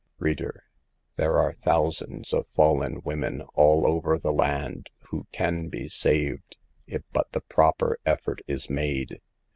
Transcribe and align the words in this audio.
Reader, 0.17 0.63
there 1.17 1.37
are 1.37 1.53
thousands 1.61 2.33
of 2.33 2.47
fallen 2.55 3.01
women 3.03 3.41
all 3.53 3.85
over 3.85 4.17
the 4.17 4.33
land 4.33 4.89
who 5.11 5.27
can 5.31 5.67
be 5.69 5.87
saved, 5.87 6.57
if 6.87 7.03
but 7.13 7.31
the 7.33 7.41
proper 7.41 7.99
effort 8.03 8.41
is 8.47 8.67
made. 8.67 9.21